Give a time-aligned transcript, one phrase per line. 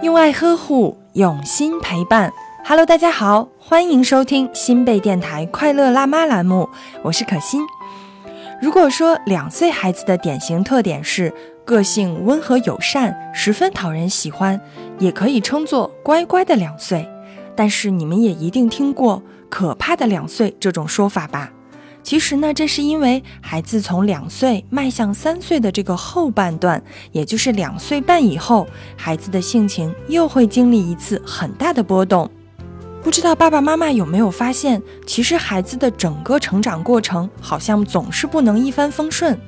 [0.00, 2.32] 用爱呵护，用心陪伴。
[2.64, 6.68] Hello，大家好，欢迎收听新贝电台快乐辣妈栏目，
[7.02, 7.62] 我是可心。
[8.62, 11.34] 如果说两岁孩子的典型特点是
[11.64, 14.60] 个性温和友善，十分讨人喜欢，
[15.00, 17.08] 也可以称作乖乖的两岁。
[17.56, 19.20] 但是你们也一定听过
[19.50, 21.50] “可怕的两岁”这种说法吧？
[22.08, 26.82] 其实呢，这是因为孩子从两岁迈向三岁的这个后半段，
[27.12, 32.30] 也就是两岁半以后，孩子的性情又会经历一次很大的波动。
[33.02, 39.38] 不知道爸爸妈妈有没有发现，其实孩子的整个成长过程好像总是不能一帆风顺。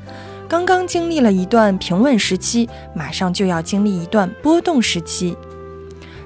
[0.46, 5.34] 刚刚经历了一段平稳时期，马上就要经历一段波动时期。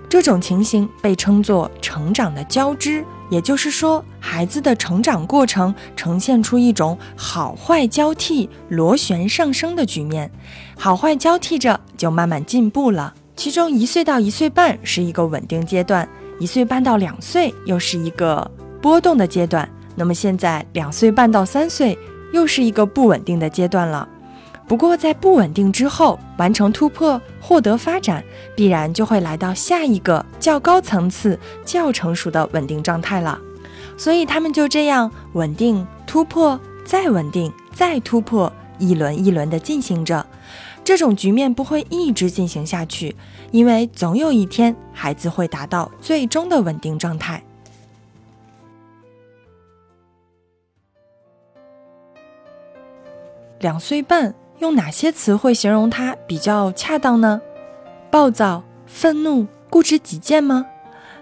[0.09, 3.05] 这种情形被称作成长的交织。
[3.35, 10.31] 也就是说，孩子的成长过程呈现出一种好坏交替、螺旋上升的局面，
[10.79, 13.13] 好坏交替着就慢慢进步了。
[13.35, 18.49] 其中一岁到一岁半是一个稳定阶段，一岁半到两岁又是一个
[18.81, 19.69] 波动的阶段。
[19.97, 21.99] 那么现在两岁半到三岁
[22.33, 24.09] 又是一个不稳定的阶段了。
[24.67, 28.25] 不过，在不稳定之后完成突破、获得发展，
[28.57, 33.39] 必然就会来到下一个较高层次、较成熟的稳定状态了。
[33.99, 40.27] 所以，他们就这样稳定、突破、再稳定、再突破，一轮一轮的进行着。
[40.83, 43.15] 这种局面不会一直进行下去，
[43.53, 47.45] 因为总有一天，孩子会达到最终的稳定状态。
[53.61, 54.35] 两岁半。
[54.65, 57.39] 用哪些词汇形容他比较恰当呢？
[58.11, 60.65] 暴躁、愤怒、固执己见吗？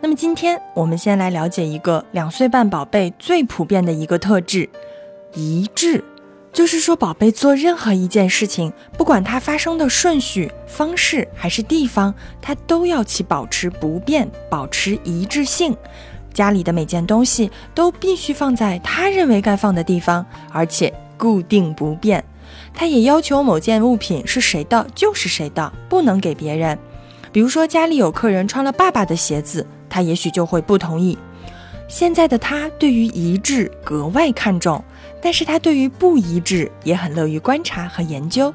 [0.00, 4.70] 那么今天我们先来了解一个两岁半宝贝最普遍的一个特质——
[5.34, 6.04] 一致。
[6.52, 15.76] 就是说，宝贝做任何一件事情，不管它发生的顺序、方式还是地方，它都要其保持不变，保持一致性。
[16.32, 22.22] 家里的每件东西都必须放在他认为该放的地方，而且固定不变。
[22.74, 26.78] 他也要求某件物品是谁的就是谁的，不能给别人。
[27.30, 31.16] 比如说家里有客人穿了爸爸的鞋子，他也许就会不同意。
[31.88, 34.82] 现在的他对于一致格外看重，
[35.20, 38.52] 但是他对于不一致也很乐于观察和研究。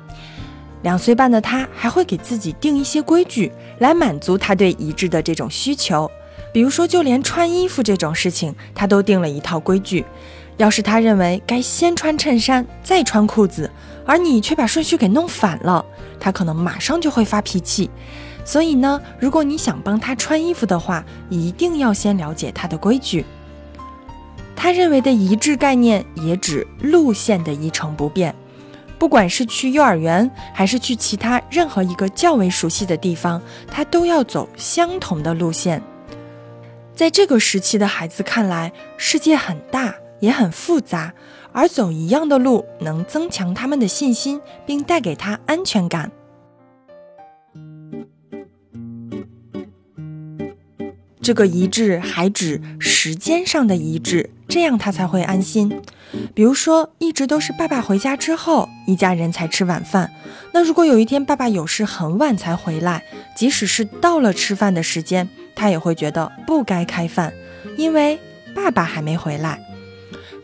[0.84, 6.10] 两岁半的他还会给自己定一些规矩，来满足他对一致的这种需求。
[6.54, 10.06] 比如说，就连穿衣服这种事情，他都定了一套规矩。
[10.58, 13.72] 要是他认为该先穿衬衫再穿裤子，
[14.06, 15.86] 而你却把顺序给弄反了，
[16.20, 17.90] 他可能马上就会发脾气。
[18.44, 23.26] 所以呢，如果你想帮他穿衣服的话，一定要先了解他的规矩。
[24.56, 28.34] 他认为的一致概念也指路线的一成不变，
[28.98, 33.40] 不管是去幼儿园还是去其他任何一个较为熟悉的地方，
[33.70, 35.80] 他都要走相同的路线。
[36.96, 39.94] 在这个时期的孩子看来，世界很大。
[40.20, 41.14] 也很复杂，
[41.52, 46.12] 而走一样的路能增强他们的信心，并带给他安全感。
[51.22, 55.82] 这个一致还指时间上的一致，这样他才会安心。
[56.34, 60.10] 比如说，一直都是爸爸回家之后，一家人才吃晚饭。
[60.54, 63.04] 那如果有一天爸爸有事很晚才回来，
[63.36, 67.34] 即使是到了吃饭的时间，他也会觉得不该开饭，
[67.78, 68.18] 因为
[68.56, 69.60] 爸爸还没回来。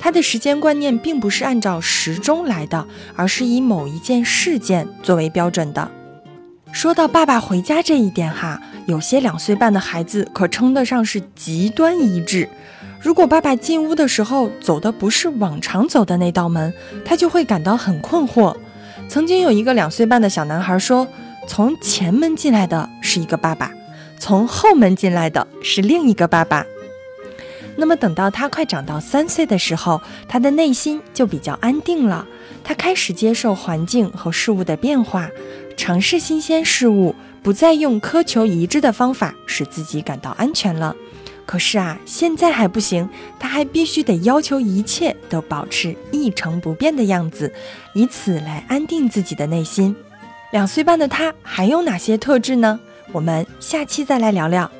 [0.03, 5.89] 他的时间观念并不是按照时钟来的，而是以某一件事件作为标准的。
[6.73, 12.49] 说到爸爸回家这一点哈，有些两岁半的孩子可称得上是极端一致。
[12.99, 16.73] 如果爸爸进屋的时候走的不是往常走的那道门，
[17.05, 18.53] 他就会感到很困惑。
[19.07, 21.07] 曾经有一个两岁半的小男孩说
[21.47, 23.71] ：“从前门进来的是一个爸爸，
[24.19, 26.65] 从后门进来的是另一个爸爸。”
[27.75, 32.25] 那么等到他快长到三岁的时候，他的内心就比较安定了。
[32.63, 35.29] 他开始接受环境和事物的变化，
[35.75, 40.95] 尝试新鲜事物，不再用苛求一致的方法使自己感到安全了。
[41.45, 47.51] 可是啊，现在还不行，他还必须得要求一切都保持一成不变的样子，
[47.93, 49.93] 以此来安定自己的内心。
[50.51, 52.79] 两岁半的他还有哪些特质呢？
[53.11, 54.71] 我们下期再来聊聊。